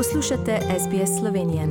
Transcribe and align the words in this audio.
Poslušate 0.00 0.58
SBS 0.78 1.20
Slovenije. 1.20 1.68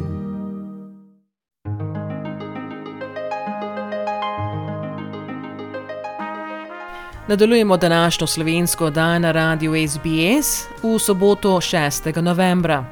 Nadaljujemo 7.27 7.77
današnjo 7.77 8.27
slovensko 8.27 8.85
oddajo 8.85 9.19
na 9.19 9.31
radiju 9.31 9.87
SBS 9.87 10.67
v 10.83 10.99
soboto 10.99 11.49
6. 11.49 12.21
novembra. 12.21 12.85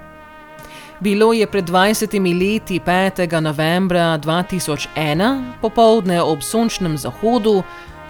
Bilo 1.00 1.34
je 1.34 1.48
pred 1.48 1.66
20 1.66 2.54
leti 2.54 2.80
5. 2.80 3.40
novembra 3.40 4.20
2001, 4.24 5.52
popovdne 5.62 6.22
ob 6.22 6.42
sončnem 6.42 6.98
zahodu, 6.98 7.64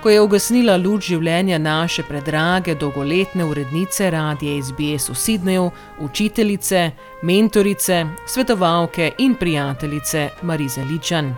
ko 0.08 0.12
je 0.12 0.22
ugasnila 0.24 0.78
luč 0.80 1.10
življenja 1.12 1.58
naše 1.60 2.04
predrage 2.08 2.78
dolgoletne 2.80 3.44
urednice 3.44 4.08
radije 4.14 4.62
SBS 4.64 5.12
v 5.12 5.16
Sydneyju, 5.20 5.72
učiteljice, 6.00 6.92
mentorice, 7.28 8.08
svetovalke 8.24 9.20
in 9.20 9.36
prijateljice 9.36 10.30
Marize 10.48 10.88
Ličan. 10.88 11.36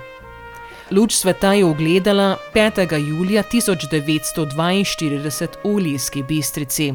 Luč 0.91 1.13
sveta 1.17 1.53
je 1.57 1.65
ugledala 1.65 2.37
5. 2.53 2.93
julija 3.09 3.43
1942 3.43 5.47
v 5.63 5.75
Lijski 5.75 6.23
Bistrici. 6.23 6.93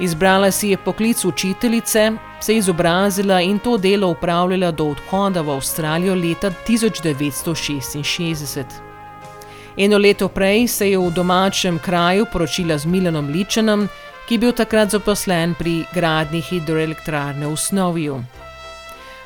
Izbrala 0.00 0.50
si 0.50 0.68
je 0.68 0.76
poklic 0.76 1.24
učiteljice, 1.24 2.12
se 2.40 2.56
izobrazila 2.56 3.40
in 3.40 3.58
to 3.58 3.76
delo 3.76 4.08
upravljala 4.16 4.70
do 4.70 4.84
odhoda 4.96 5.40
v 5.40 5.50
Avstralijo 5.50 6.14
leta 6.14 6.50
1966. 6.68 8.89
Eno 9.80 9.98
leto 9.98 10.28
prej 10.28 10.68
se 10.68 10.90
je 10.90 10.98
v 10.98 11.10
domačem 11.10 11.78
kraju 11.78 12.26
poročila 12.32 12.76
z 12.78 12.84
Milanom 12.84 13.28
Ličanom, 13.32 13.88
ki 14.28 14.34
je 14.34 14.38
bil 14.38 14.52
takrat 14.52 14.90
zaposlen 14.92 15.54
pri 15.56 15.86
gradni 15.94 16.42
hidroelektrarne 16.44 17.48
v 17.48 17.56
Snoviju. 17.56 18.18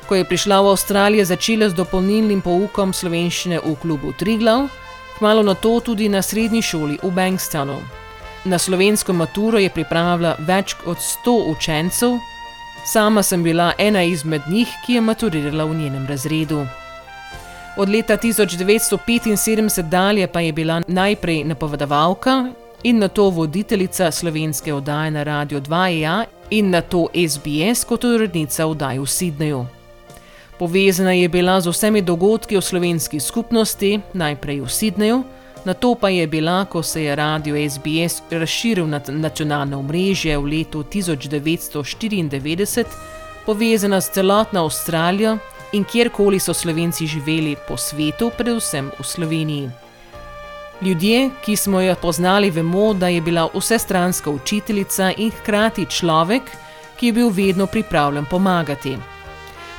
Ko 0.07 0.15
je 0.15 0.23
prišla 0.23 0.61
v 0.61 0.71
Avstralijo, 0.71 1.25
začela 1.25 1.67
z 1.69 1.75
dopolnilnim 1.75 2.39
poukom 2.39 2.93
slovenščine 2.95 3.59
v 3.65 3.75
klubu 3.81 4.13
Triglav, 4.15 4.69
kmalo 5.19 5.43
na 5.43 5.57
to 5.59 5.79
tudi 5.83 6.07
na 6.07 6.23
srednji 6.23 6.63
šoli 6.63 6.97
v 7.03 7.11
Bankstonu. 7.11 7.75
Na 8.47 8.55
slovensko 8.55 9.11
maturo 9.11 9.59
je 9.59 9.69
pripravila 9.69 10.37
več 10.39 10.77
kot 10.79 11.03
100 11.03 11.35
učencev, 11.51 12.15
sama 12.87 13.23
sem 13.23 13.43
bila 13.43 13.73
ena 13.77 14.07
izmed 14.07 14.47
njih, 14.47 14.71
ki 14.85 14.93
je 14.93 15.01
maturirala 15.01 15.67
v 15.67 15.75
njenem 15.83 16.07
razredu. 16.07 16.63
Od 17.77 17.89
leta 17.89 18.17
1975 18.17 19.81
dalje 19.81 20.27
pa 20.27 20.39
je 20.39 20.53
bila 20.53 20.81
najprej 20.87 21.43
napovedovalka 21.43 22.45
in 22.83 22.99
na 22.99 23.07
to 23.07 23.29
voditeljica 23.29 24.11
slovenske 24.11 24.73
oddaje 24.73 25.11
na 25.11 25.23
Radio 25.23 25.59
2.ja 25.59 26.25
in 26.49 26.69
na 26.69 26.81
to 26.81 27.07
SBS 27.29 27.83
kot 27.83 28.03
urednica 28.03 28.65
oddaje 28.65 28.99
v 28.99 29.03
Sydneyju. 29.03 29.65
Povezana 30.59 31.11
je 31.11 31.29
bila 31.29 31.61
z 31.61 31.67
vsemi 31.67 32.01
dogodki 32.01 32.57
v 32.57 32.61
slovenski 32.61 33.19
skupnosti, 33.19 33.99
najprej 34.13 34.61
v 34.61 34.65
Sydneyju, 34.65 35.23
na 35.65 35.73
to 35.73 35.95
pa 35.95 36.09
je 36.09 36.27
bila, 36.27 36.65
ko 36.65 36.83
se 36.83 37.03
je 37.03 37.15
radio 37.15 37.69
SBS 37.69 38.21
razširil 38.31 38.87
na 38.87 39.01
nacionalno 39.07 39.79
omrežje 39.79 40.37
v 40.37 40.45
letu 40.45 40.83
1994, 40.83 42.85
povezana 43.45 44.01
s 44.01 44.11
celotno 44.11 44.63
Avstralijo 44.63 45.37
in 45.75 45.83
kjerkoli 45.83 46.39
so 46.39 46.53
slovenci 46.53 47.07
živeli 47.07 47.55
po 47.67 47.77
svetu, 47.77 48.31
predvsem 48.37 48.91
v 48.99 49.03
Sloveniji. 49.03 49.69
Ljudje, 50.81 51.29
ki 51.45 51.55
smo 51.55 51.81
jo 51.81 51.95
poznali, 52.01 52.51
vemo, 52.51 52.93
da 52.93 53.07
je 53.07 53.21
bila 53.21 53.49
vsestranska 53.53 54.29
učiteljica 54.29 55.11
in 55.17 55.31
hkrati 55.31 55.85
človek, 55.85 56.43
ki 56.99 57.05
je 57.05 57.13
bil 57.13 57.29
vedno 57.29 57.67
pripravljen 57.67 58.25
pomagati. 58.25 58.97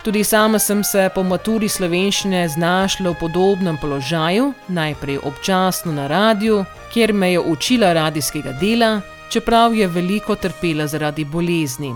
Tudi 0.04 0.24
sama 0.24 0.58
sem 0.58 0.84
se 0.84 1.08
po 1.14 1.22
maturi 1.22 1.68
slovenščine 1.68 2.48
znašla 2.48 3.10
v 3.10 3.18
podobnem 3.20 3.78
položaju, 3.80 4.52
najprej 4.68 5.18
občasno 5.18 5.92
na 5.92 6.06
radiju, 6.06 6.64
kjer 6.92 7.12
me 7.12 7.32
je 7.32 7.40
učila 7.40 7.92
radijskega 7.92 8.52
dela, 8.60 9.00
čeprav 9.30 9.74
je 9.74 9.88
veliko 9.88 10.34
trpela 10.34 10.86
zaradi 10.86 11.24
bolezni 11.24 11.94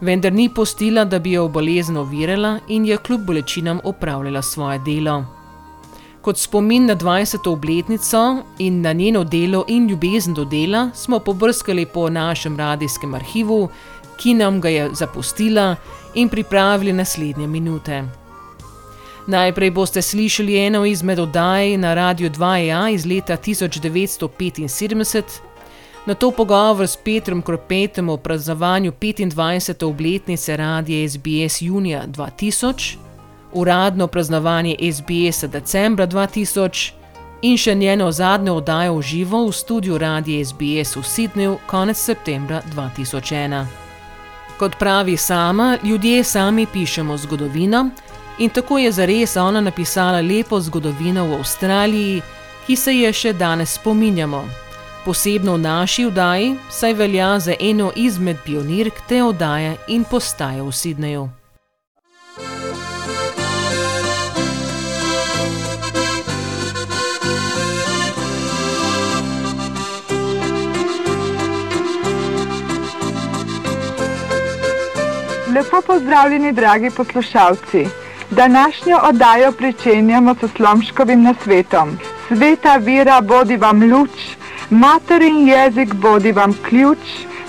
vendar 0.00 0.32
ni 0.32 0.48
postila, 0.54 1.04
da 1.04 1.18
bi 1.18 1.32
jo 1.32 1.48
bolezen 1.48 1.96
ovirala 1.96 2.58
in 2.68 2.86
je 2.86 2.96
kljub 2.96 3.20
bolečinam 3.20 3.80
opravljala 3.84 4.42
svoje 4.42 4.78
delo. 4.78 5.24
Kot 6.22 6.38
spomin 6.38 6.86
na 6.86 6.96
20. 6.96 7.48
obletnico 7.50 8.36
in 8.58 8.80
na 8.80 8.92
njeno 8.92 9.24
delo 9.24 9.64
in 9.68 9.88
ljubezen 9.88 10.34
do 10.34 10.44
dela 10.44 10.90
smo 10.94 11.18
pobrskali 11.18 11.86
po 11.86 12.10
našem 12.10 12.56
radijskem 12.56 13.14
arhivu, 13.14 13.68
ki 14.16 14.34
nam 14.34 14.60
ga 14.60 14.68
je 14.68 14.90
zapustila 14.92 15.76
in 16.14 16.28
pripravili 16.28 16.92
naslednje 16.92 17.46
minute. 17.46 18.04
Najprej 19.26 19.70
boste 19.70 20.02
slišali 20.02 20.58
eno 20.66 20.84
izmed 20.84 21.18
oddaj 21.18 21.76
na 21.76 21.94
Radio 21.94 22.30
2A 22.30 22.94
iz 22.94 23.06
leta 23.06 23.36
1975, 23.36 25.22
Na 26.08 26.14
to 26.14 26.30
pogovor 26.30 26.86
s 26.88 26.96
Petrom 26.96 27.42
Kropetom 27.42 28.08
o 28.08 28.16
praznovanju 28.16 28.92
25. 29.00 29.84
obletnice 29.84 30.56
radije 30.56 31.08
SBS 31.08 31.62
junija 31.62 32.04
2000, 32.06 32.96
uradno 33.52 34.06
praznovanje 34.06 34.76
SBS 34.92 35.44
decembra 35.44 36.06
2000 36.06 36.92
in 37.42 37.56
še 37.56 37.74
njeno 37.74 38.12
zadnjo 38.12 38.54
oddajo 38.54 38.94
v 38.94 39.02
živo 39.02 39.42
v 39.46 39.52
studiu 39.52 39.98
radije 39.98 40.44
SBS 40.44 40.96
v 40.96 41.02
Sydneyju 41.02 41.56
konec 41.66 41.96
septembra 41.96 42.62
2001. 42.74 43.66
Kot 44.58 44.78
pravi 44.78 45.16
sama, 45.16 45.76
ljudje 45.82 46.24
sami 46.24 46.66
pišemo 46.72 47.16
zgodovino 47.16 47.90
in 48.38 48.50
tako 48.50 48.78
je 48.78 48.92
zares 48.92 49.36
ona 49.36 49.60
napisala 49.60 50.20
lepo 50.20 50.60
zgodovino 50.60 51.26
v 51.26 51.34
Avstraliji, 51.34 52.22
ki 52.66 52.76
se 52.76 52.96
je 52.96 53.12
še 53.12 53.32
danes 53.32 53.74
spominjamo 53.74 54.67
posebno 55.08 55.56
v 55.56 55.60
naši 55.64 56.04
vdaji, 56.04 56.56
saj 56.68 56.92
velja 56.92 57.38
za 57.40 57.54
eno 57.60 57.92
izmed 57.96 58.36
pionirk 58.44 58.92
te 59.08 59.22
oddaje 59.24 59.76
in 59.88 60.04
postaje 60.04 60.60
v 60.62 60.68
Sydneyju. 60.68 61.28
Lepo 75.54 75.80
pozdravljeni, 75.86 76.52
dragi 76.52 76.90
poslušalci. 76.90 77.86
Današnjo 78.30 78.98
oddajo 79.08 79.52
pričenjamo 79.52 80.34
s 80.34 80.52
slomškovim 80.56 81.22
nasvetom. 81.22 81.98
Sveta 82.28 82.76
vira 82.76 83.20
bodi 83.20 83.56
vam 83.56 83.92
luč, 83.92 84.37
Materin 84.70 85.48
jezik 85.48 85.94
bodi 85.94 86.32
vam 86.32 86.52
ključ 86.68 86.98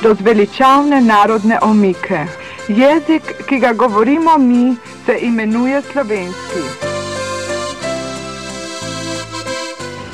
do 0.02 0.14
zveličavne 0.14 1.02
narodne 1.02 1.60
omike. 1.62 2.20
Jezik, 2.68 3.24
ki 3.48 3.60
ga 3.60 3.74
govorimo 3.74 4.38
mi, 4.38 4.76
se 5.06 5.18
imenuje 5.22 5.82
slovenski. 5.92 6.64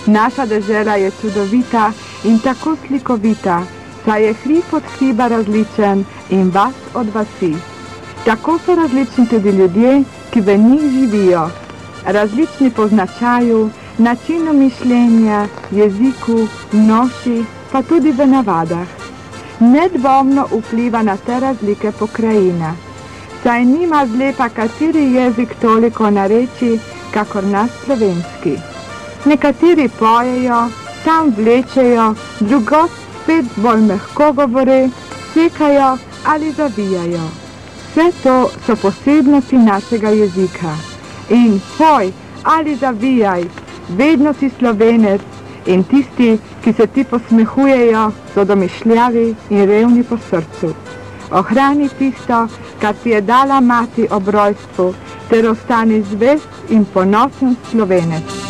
Naša 0.05 0.45
dežela 0.45 0.95
je 0.95 1.11
čudovita 1.21 1.91
in 2.23 2.39
tako 2.39 2.75
slikovita, 2.87 3.61
saj 4.05 4.25
je 4.25 4.33
hrib 4.33 4.73
od 4.73 4.83
hriba 4.97 5.27
različen 5.27 6.05
in 6.29 6.49
vas 6.49 6.75
od 6.93 7.13
vasi. 7.13 7.53
Tako 8.25 8.59
so 8.65 8.75
različni 8.75 9.27
tudi 9.29 9.49
ljudje, 9.49 10.03
ki 10.33 10.41
v 10.41 10.57
njih 10.57 10.91
živijo, 10.91 11.49
različni 12.05 12.71
po 12.71 12.87
značaju, 12.87 13.69
načinu 13.97 14.53
mišljenja, 14.53 15.47
jeziku, 15.71 16.47
noši, 16.71 17.43
pa 17.71 17.81
tudi 17.81 18.11
v 18.11 18.27
navadah. 18.27 18.87
Nedvomno 19.59 20.47
vpliva 20.51 21.01
na 21.01 21.17
te 21.17 21.39
razlike 21.39 21.91
pokrajina, 21.91 22.73
saj 23.43 23.65
nima 23.65 24.05
zlepa 24.05 24.49
kateri 24.49 25.13
jezik 25.13 25.55
toliko 25.61 26.09
nareči, 26.09 26.79
kakor 27.13 27.43
nas 27.43 27.71
slovenski. 27.85 28.57
Nekateri 29.25 29.89
pojejo, 29.99 30.67
tam 31.05 31.33
vlečejo, 31.37 32.13
drugot 32.39 32.91
spet 33.23 33.45
bolj 33.55 33.81
mehko 33.81 34.33
govore, 34.33 34.89
sekajo 35.33 35.97
ali 36.25 36.51
zavijajo. 36.51 37.29
Vse 37.91 38.11
to 38.23 38.49
so 38.65 38.75
posebnosti 38.75 39.57
našega 39.57 40.09
jezika. 40.09 40.75
In 41.29 41.61
poj 41.77 42.11
ali 42.43 42.75
zavijaj, 42.75 43.43
vedno 43.89 44.33
si 44.33 44.49
slovenec 44.49 45.21
in 45.65 45.83
tisti, 45.83 46.37
ki 46.63 46.73
se 46.73 46.87
ti 46.87 47.03
posmehujejo, 47.03 48.11
so 48.33 48.45
domišljavi 48.45 49.35
in 49.49 49.65
revni 49.65 50.03
po 50.03 50.17
srcu. 50.29 50.73
Ohrani 51.31 51.89
tisto, 51.99 52.47
kar 52.81 52.95
ti 53.03 53.09
je 53.09 53.21
dala 53.21 53.59
mati 53.61 54.07
ob 54.11 54.27
rojstvu, 54.27 54.93
ter 55.29 55.49
ostani 55.49 56.01
zvest 56.01 56.69
in 56.69 56.85
ponosen 56.85 57.55
slovenec. 57.71 58.44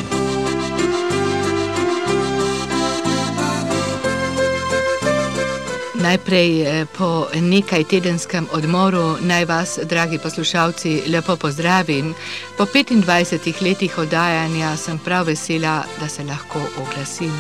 Najprej 6.06 6.62
eh, 6.62 6.86
po 6.98 7.28
nekaj 7.34 7.84
tedenskem 7.90 8.46
odmoru 8.54 9.18
naj 9.22 9.46
vas, 9.46 9.80
dragi 9.84 10.20
poslušalci, 10.22 11.02
lepo 11.10 11.36
pozdravim. 11.36 12.14
Po 12.58 12.66
25 12.66 13.62
letih 13.62 13.98
oddajanja 13.98 14.78
sem 14.78 15.00
prav 15.00 15.26
vesela, 15.26 15.84
da 16.00 16.08
se 16.08 16.24
lahko 16.24 16.62
oglasim. 16.78 17.34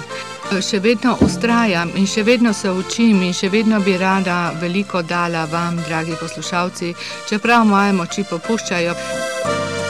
Še 0.62 0.80
vedno 0.80 1.14
ustrajam 1.22 1.92
in 1.96 2.08
še 2.10 2.24
vedno 2.24 2.54
se 2.54 2.72
učim, 2.72 3.22
in 3.22 3.34
še 3.34 3.50
vedno 3.50 3.80
bi 3.86 3.98
rada 3.98 4.54
veliko 4.62 5.02
dala 5.02 5.46
vam, 5.46 5.78
dragi 5.88 6.18
poslušalci, 6.20 6.94
čeprav 7.30 7.66
moje 7.70 7.94
moči 7.94 8.26
popuščajo. 8.30 9.85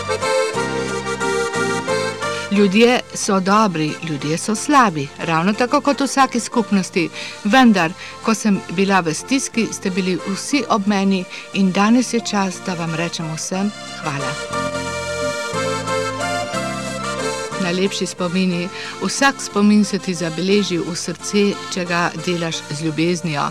Ljudje 2.58 3.00
so 3.14 3.40
dobri, 3.40 3.92
ljudje 4.10 4.38
so 4.38 4.56
slabi, 4.56 5.08
ravno 5.18 5.54
tako 5.54 5.82
kot 5.82 6.00
v 6.00 6.04
vsaki 6.04 6.40
skupnosti. 6.40 7.10
Vendar, 7.44 7.92
ko 8.24 8.34
sem 8.34 8.60
bila 8.70 9.00
v 9.00 9.14
stiski, 9.14 9.68
ste 9.72 9.90
bili 9.90 10.18
vsi 10.28 10.64
ob 10.70 10.88
meni 10.88 11.24
in 11.54 11.72
danes 11.72 12.14
je 12.14 12.20
čas, 12.20 12.62
da 12.66 12.74
vam 12.74 12.96
rečem 12.96 13.34
vsem 13.36 13.72
hvala 14.04 14.32
najlepši 17.66 18.06
spomini. 18.06 18.68
Vsak 19.02 19.42
spomin 19.42 19.84
se 19.86 20.00
ti 20.00 20.14
zabeleži 20.14 20.78
v 20.78 20.96
srce, 20.96 21.46
če 21.74 21.86
ga 21.86 22.12
delaš 22.26 22.62
z 22.70 22.86
ljubeznijo. 22.86 23.50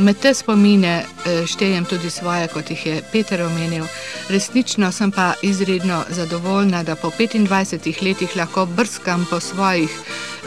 Med 0.00 0.20
te 0.22 0.34
spomine 0.34 0.94
eh, 1.02 1.46
štejem 1.46 1.84
tudi 1.84 2.10
svoje, 2.10 2.48
kot 2.48 2.70
jih 2.70 2.86
je 2.86 3.02
Peter 3.12 3.42
omenil. 3.42 3.84
Resnično 4.28 4.92
sem 4.92 5.12
pa 5.12 5.32
izredno 5.42 6.04
zadovoljna, 6.08 6.82
da 6.82 6.96
po 6.96 7.10
25 7.18 8.02
letih 8.02 8.36
lahko 8.36 8.66
brskam 8.66 9.26
po 9.30 9.40
svojih 9.40 9.90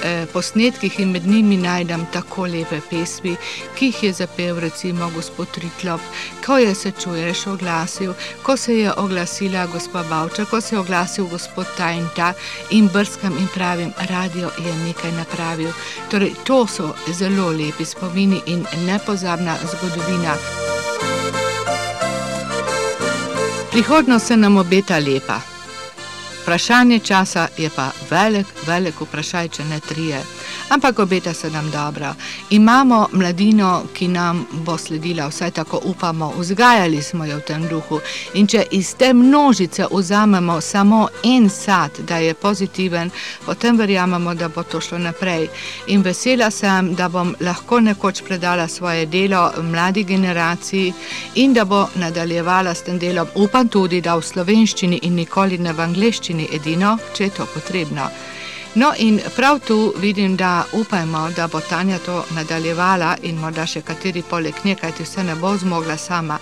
eh, 0.04 0.26
posnetkih 0.34 1.00
in 1.00 1.12
med 1.12 1.28
njimi 1.28 1.58
najdem 1.58 2.06
tako 2.14 2.48
lepe 2.48 2.80
pesmi, 2.90 3.36
ki 3.76 3.92
jih 3.92 4.04
je 4.04 4.14
zapel 4.14 4.60
recimo 4.60 5.12
gospod 5.16 5.52
Triklop, 5.52 6.02
ko 6.46 6.58
je 6.58 6.76
se 6.76 6.92
čuješ 7.04 7.48
oglasil, 7.48 8.14
ko 8.44 8.58
se 8.58 8.78
je 8.78 8.94
oglasila 8.98 9.66
gospa 9.66 10.04
Bavča, 10.10 10.46
ko 10.46 10.62
se 10.62 10.76
je 10.76 10.80
oglasil 10.80 11.28
gospod 11.28 11.68
ta 11.78 11.92
in 11.92 12.08
in 12.70 12.88
brskam 13.04 13.38
in 13.38 13.48
pravim, 13.54 13.92
radio 14.10 14.50
je 14.58 14.74
nekaj 14.88 15.12
napravil. 15.12 15.72
Torej, 16.12 16.32
to 16.44 16.68
so 16.68 16.94
zelo 17.12 17.50
lepi 17.52 17.86
spomini 17.86 18.42
in 18.46 18.66
nepozabna 18.86 19.56
zgodovina. 19.72 20.36
Prihodnost 23.72 24.28
se 24.28 24.38
nam 24.38 24.58
obeta 24.58 24.98
lepa. 24.98 25.40
Vprašanje 26.42 27.00
časa 27.00 27.48
je 27.58 27.70
pa 27.76 27.92
velik, 28.10 28.48
velik 28.68 29.02
vprašaj, 29.02 29.50
če 29.50 29.66
ne 29.66 29.80
trije. 29.80 30.24
Ampak 30.74 31.00
obeta 31.00 31.34
se 31.34 31.50
nam 31.50 31.72
dobro. 31.72 32.14
Imamo 32.50 33.08
mladino, 33.12 33.84
ki 33.94 34.08
nam 34.08 34.46
bo 34.52 34.78
sledila, 34.78 35.28
vsaj 35.28 35.52
tako 35.52 35.80
upamo, 35.84 36.34
vzgajali 36.38 37.02
smo 37.02 37.26
jo 37.26 37.38
v 37.38 37.42
tem 37.48 37.68
duhu. 37.68 38.00
In 38.34 38.48
če 38.48 38.66
iz 38.72 38.96
te 38.96 39.14
množice 39.14 39.86
vzamemo 39.92 40.62
samo 40.62 41.08
en 41.24 41.50
sad, 41.50 41.92
da 42.08 42.18
je 42.18 42.34
pozitiven, 42.34 43.12
potem 43.46 43.78
verjamemo, 43.78 44.34
da 44.34 44.50
bo 44.50 44.64
to 44.64 44.82
šlo 44.82 44.98
naprej. 44.98 45.48
In 45.88 46.02
vesela 46.02 46.52
sem, 46.52 46.96
da 46.96 47.10
bom 47.10 47.36
lahko 47.40 47.80
nekoč 47.80 48.24
predala 48.28 48.68
svoje 48.68 49.06
delo 49.06 49.52
mladi 49.62 50.04
generaciji 50.04 50.94
in 51.36 51.54
da 51.54 51.66
bo 51.66 51.88
nadaljevala 51.96 52.76
s 52.76 52.84
tem 52.84 53.00
delom. 53.00 53.28
Upam 53.36 53.68
tudi, 53.68 54.02
da 54.02 54.16
v 54.16 54.22
slovenščini 54.22 55.00
in 55.04 55.16
nikoli 55.16 55.58
ne 55.58 55.74
v 55.74 55.80
angliščini 55.80 56.34
občini 56.34 56.48
edino, 56.56 56.98
če 57.14 57.24
je 57.24 57.30
to 57.38 57.46
potrebno. 57.54 58.10
No, 58.76 58.94
in 58.98 59.20
prav 59.36 59.60
tu 59.60 59.94
vidim, 59.98 60.36
da 60.36 60.64
upajmo, 60.74 61.30
da 61.36 61.48
bo 61.48 61.60
Tanja 61.60 62.00
to 62.00 62.26
nadaljevala 62.36 63.16
in 63.22 63.38
morda 63.38 63.68
še 63.70 63.82
kateri 63.86 64.24
poleg 64.30 64.56
nje, 64.66 64.76
kajti 64.76 65.06
vse 65.06 65.24
ne 65.24 65.36
bo 65.36 65.52
zmogla 65.58 65.98
sama. 65.98 66.40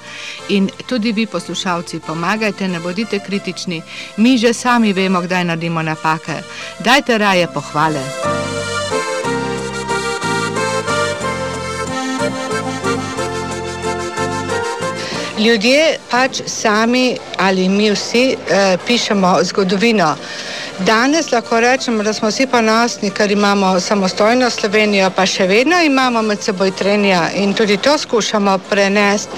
In 0.49 0.69
tudi 0.87 1.11
vi, 1.11 1.25
poslušalci, 1.25 1.99
pomagajte, 2.07 2.67
ne 2.67 2.79
bodite 2.79 3.19
kritični, 3.19 3.81
mi 4.17 4.37
že 4.37 4.53
sami 4.53 4.93
vemo, 4.93 5.21
kdaj 5.21 5.43
naredimo 5.43 5.81
napake. 5.81 6.39
Dajte 6.79 7.17
raje 7.17 7.47
pohvale. 7.53 7.99
Ljudje 15.41 15.97
pač 16.11 16.41
sami 16.45 17.17
ali 17.37 17.69
mi 17.69 17.91
vsi 17.91 18.35
eh, 18.35 18.77
pišemo 18.87 19.39
zgodovino. 19.43 20.15
Danes 20.79 21.31
lahko 21.31 21.59
rečemo, 21.59 22.03
da 22.03 22.13
smo 22.13 22.29
vsi 22.29 22.47
ponosni, 22.47 23.09
ker 23.09 23.31
imamo 23.31 23.79
samostojno 23.79 24.49
Slovenijo, 24.49 25.09
pa 25.15 25.25
še 25.25 25.47
vedno 25.47 25.81
imamo 25.83 26.21
med 26.21 26.41
seboj 26.41 26.71
trenja 26.71 27.29
in 27.35 27.53
tudi 27.53 27.77
to 27.77 27.97
skušamo 27.97 28.57
prenesti 28.69 29.37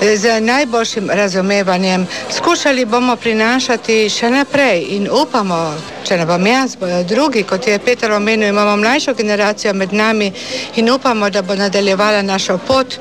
eh, 0.00 0.16
z 0.16 0.40
najboljšim 0.40 1.10
razumevanjem. 1.10 2.06
Skušali 2.30 2.84
bomo 2.84 3.16
prinašati 3.16 4.08
še 4.08 4.30
naprej 4.30 4.86
in 4.96 5.08
upamo, 5.10 5.74
če 6.08 6.16
ne 6.16 6.26
bom 6.26 6.46
jaz, 6.46 6.76
bojo 6.76 7.02
drugi, 7.04 7.42
kot 7.42 7.66
je 7.66 7.78
Peter 7.78 8.12
omenil, 8.12 8.48
imamo 8.48 8.76
mlajšo 8.76 9.14
generacijo 9.14 9.74
med 9.74 9.92
nami 9.92 10.32
in 10.76 10.90
upamo, 10.90 11.30
da 11.30 11.42
bo 11.42 11.54
nadaljevala 11.54 12.22
našo 12.22 12.58
pot. 12.58 12.98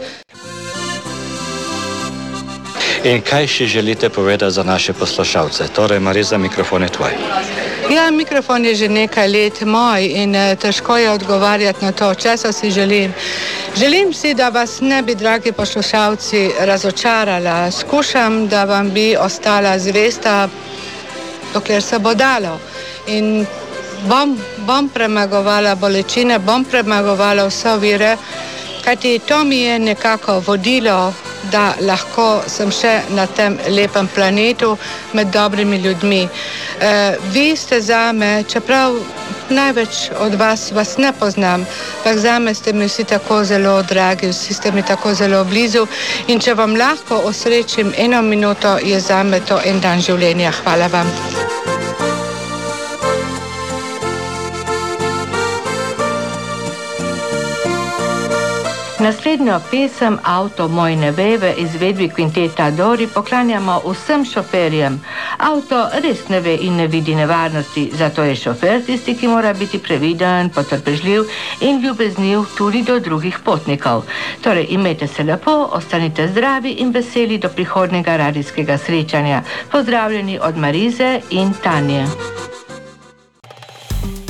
In 3.03 3.21
kaj 3.25 3.48
še 3.48 3.65
želite 3.65 4.09
povedati 4.09 4.53
za 4.53 4.63
naše 4.63 4.94
poslušalce? 4.94 5.68
Torej, 5.74 6.00
Mariza, 6.00 6.38
mikrofon 6.38 6.83
je 6.83 6.89
tvoj. 6.89 7.12
Ja, 7.89 8.12
mikrofon 8.12 8.65
je 8.65 8.75
že 8.75 8.89
nekaj 8.89 9.27
let 9.27 9.62
moj 9.65 10.06
in 10.06 10.36
eh, 10.36 10.56
težko 10.56 10.98
je 10.98 11.09
odgovarjati 11.12 11.86
na 11.86 11.92
to, 11.92 12.13
če 12.13 12.38
se 12.38 12.51
si 12.53 12.71
želim. 12.71 13.13
Želim 13.75 14.13
si, 14.13 14.33
da 14.33 14.50
vas 14.50 14.81
ne 14.81 15.01
bi, 15.01 15.15
dragi 15.15 15.51
poslušalci, 15.51 16.51
razočarala. 16.59 17.71
Skušam, 17.71 18.48
da 18.48 18.63
vam 18.63 18.92
bi 18.92 19.15
ostala 19.18 19.80
zvesta, 19.80 20.50
dokler 21.53 21.81
se 21.81 22.00
bo 22.00 22.13
dalo. 22.13 22.59
In 23.07 23.45
bom, 24.06 24.38
bom 24.57 24.89
premagovala 24.89 25.75
bolečine, 25.75 26.39
bom 26.39 26.65
premagovala 26.65 27.50
vse 27.50 27.77
vire, 27.81 28.18
kajti 28.86 29.19
to 29.19 29.44
mi 29.44 29.59
je 29.59 29.80
nekako 29.80 30.39
vodilo 30.39 31.13
da 31.51 31.73
lahko 31.81 32.43
sem 32.47 32.71
še 32.71 32.93
na 33.09 33.25
tem 33.27 33.57
lepem 33.69 34.07
planetu 34.15 34.77
med 35.13 35.31
dobrimi 35.33 35.77
ljudmi. 35.77 36.21
E, 36.23 37.17
vi 37.33 37.55
ste 37.55 37.81
za 37.81 38.11
me, 38.11 38.43
čeprav 38.43 38.95
največ 39.49 40.11
od 40.19 40.35
vas, 40.39 40.71
vas 40.71 40.97
ne 40.97 41.13
poznam, 41.13 41.65
ampak 41.97 42.17
za 42.17 42.39
me 42.39 42.53
ste 42.53 42.73
mi 42.73 42.88
vsi 42.88 43.03
tako 43.03 43.43
zelo 43.43 43.81
dragi, 43.83 44.31
vsi 44.31 44.53
ste 44.53 44.71
mi 44.71 44.83
tako 44.83 45.13
zelo 45.13 45.43
blizu 45.43 45.88
in 46.27 46.39
če 46.39 46.53
vam 46.53 46.75
lahko 46.75 47.21
osrečim 47.25 47.93
eno 47.98 48.21
minuto, 48.21 48.77
je 48.83 49.00
za 49.00 49.24
me 49.24 49.39
to 49.39 49.60
en 49.65 49.79
dan 49.79 50.01
življenja. 50.01 50.51
Hvala 50.63 50.88
vam. 50.88 51.50
Naslednjo 59.01 59.60
pesem 59.72 60.20
Avto 60.24 60.67
moj 60.67 60.96
ne 60.96 61.12
ve 61.12 61.38
v 61.38 61.53
izvedbi 61.58 62.10
kvinteta 62.10 62.72
Dori 62.72 63.08
poklanjamo 63.08 63.79
vsem 63.86 64.25
šoferjem. 64.25 65.00
Avto 65.38 65.79
res 66.03 66.27
ne 66.29 66.39
ve 66.39 66.53
in 66.62 66.75
ne 66.77 66.86
vidi 66.88 67.15
nevarnosti, 67.15 67.89
zato 67.98 68.24
je 68.24 68.36
šofer 68.36 68.84
tisti, 68.86 69.15
ki 69.17 69.27
mora 69.27 69.53
biti 69.53 69.79
previden, 69.79 70.50
potrpežljiv 70.50 71.24
in 71.62 71.81
ljubezniv 71.81 72.46
tudi 72.58 72.84
do 72.84 73.00
drugih 73.00 73.39
potnikov. 73.46 74.05
Torej, 74.43 74.67
imejte 74.70 75.08
se 75.08 75.24
lepo, 75.24 75.58
ostanite 75.72 76.27
zdravi 76.27 76.72
in 76.72 76.91
veseli 76.91 77.38
do 77.38 77.50
prihodnega 77.50 78.17
radijskega 78.17 78.77
srečanja. 78.77 79.41
Pozdravljeni 79.72 80.39
od 80.41 80.58
Marize 80.58 81.20
in 81.29 81.53
Tanje. 81.63 82.05